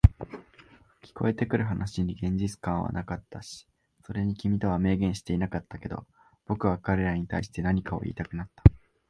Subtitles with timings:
[1.03, 3.67] 聞こえてくる話に現実感はなかったし、
[4.03, 6.07] それに君とは明言してはいなかったけど、
[6.47, 8.63] 僕は彼らに対して何かを言いたくなった。